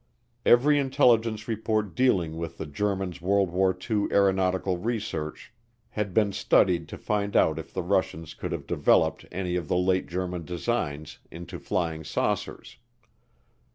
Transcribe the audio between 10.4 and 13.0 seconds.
designs into flying saucers.